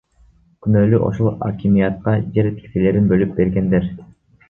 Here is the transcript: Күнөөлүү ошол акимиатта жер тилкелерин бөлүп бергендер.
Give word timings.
Күнөөлүү 0.65 1.01
ошол 1.09 1.29
акимиатта 1.49 2.17
жер 2.39 2.53
тилкелерин 2.59 3.15
бөлүп 3.15 3.41
бергендер. 3.43 3.91